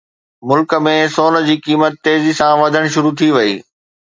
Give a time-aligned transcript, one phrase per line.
[0.51, 3.53] ملڪ ۾ سون جي قيمت تيزي سان وڌڻ شروع ٿي وئي